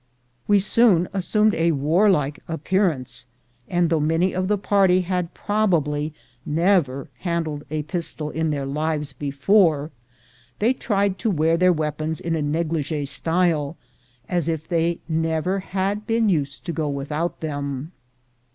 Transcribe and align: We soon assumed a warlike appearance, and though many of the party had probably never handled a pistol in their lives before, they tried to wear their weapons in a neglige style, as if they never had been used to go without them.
We 0.47 0.57
soon 0.57 1.07
assumed 1.13 1.53
a 1.53 1.73
warlike 1.73 2.39
appearance, 2.47 3.27
and 3.69 3.91
though 3.91 3.99
many 3.99 4.33
of 4.33 4.47
the 4.47 4.57
party 4.57 5.01
had 5.01 5.35
probably 5.35 6.11
never 6.43 7.11
handled 7.19 7.65
a 7.69 7.83
pistol 7.83 8.31
in 8.31 8.49
their 8.49 8.65
lives 8.65 9.13
before, 9.13 9.91
they 10.57 10.73
tried 10.73 11.19
to 11.19 11.29
wear 11.29 11.55
their 11.55 11.71
weapons 11.71 12.19
in 12.19 12.35
a 12.35 12.41
neglige 12.41 13.07
style, 13.09 13.77
as 14.27 14.47
if 14.49 14.67
they 14.67 14.97
never 15.07 15.59
had 15.59 16.07
been 16.07 16.29
used 16.29 16.65
to 16.65 16.73
go 16.73 16.89
without 16.89 17.39
them. 17.41 17.91